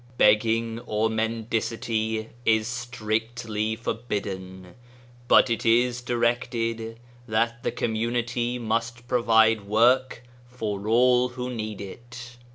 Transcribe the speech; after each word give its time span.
Begging 0.17 0.79
or 0.87 1.09
mendicity 1.09 2.29
is 2.43 2.67
strictly 2.67 3.75
forbidden, 3.75 4.73
but 5.27 5.47
it 5.51 5.63
is 5.63 6.01
directed 6.01 6.97
that 7.27 7.61
the 7.61 7.71
com 7.71 7.93
munity 7.93 8.59
must 8.59 9.07
provide 9.07 9.67
work 9.67 10.23
for 10.47 10.87
all 10.87 11.27
who 11.29 11.51
need 11.51 11.81
it. 11.81 12.37